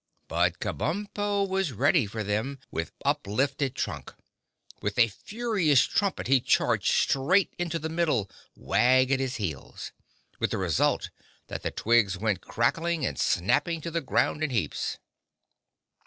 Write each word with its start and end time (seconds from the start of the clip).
But 0.27 0.57
Kabumpo 0.57 1.47
was 1.47 1.73
ready 1.73 2.07
for 2.07 2.23
them 2.23 2.57
with 2.71 2.91
uplifted 3.05 3.75
trunk. 3.75 4.15
With 4.81 4.97
a 4.97 5.09
furious 5.09 5.83
trumpet 5.83 6.25
he 6.25 6.39
charged 6.41 6.91
straight 6.91 7.53
into 7.59 7.77
the 7.77 7.87
middle, 7.87 8.27
Wag 8.55 9.11
at 9.11 9.19
his 9.19 9.35
heels, 9.35 9.91
with 10.39 10.49
the 10.49 10.57
result 10.57 11.11
that 11.49 11.61
the 11.61 11.69
Twigs 11.69 12.17
went 12.17 12.41
crackling 12.41 13.05
and 13.05 13.19
snapping 13.19 13.79
to 13.81 13.91
the 13.91 14.01
ground 14.01 14.43
in 14.43 14.49
heaps. 14.49 14.97